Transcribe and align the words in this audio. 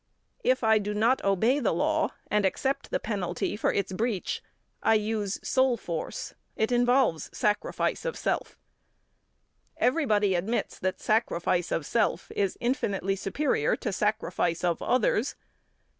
If 0.43 0.63
I 0.63 0.79
do 0.79 0.95
not 0.95 1.23
obey 1.23 1.59
the 1.59 1.75
law 1.75 2.09
and 2.31 2.43
accept 2.43 2.89
the 2.89 2.99
penalty 2.99 3.55
for 3.55 3.71
its 3.71 3.91
breach, 3.93 4.41
I 4.81 4.95
use 4.95 5.39
soul 5.47 5.77
force. 5.77 6.33
It 6.55 6.71
involves 6.71 7.29
sacrifice 7.37 8.03
of 8.03 8.17
self. 8.17 8.57
Everybody 9.77 10.33
admits 10.33 10.79
that 10.79 10.99
sacrifice 10.99 11.71
of 11.71 11.85
self 11.85 12.31
is 12.35 12.57
infinitely 12.59 13.15
superior 13.15 13.75
to 13.75 13.93
sacrifice 13.93 14.63
of 14.63 14.81
others. 14.81 15.35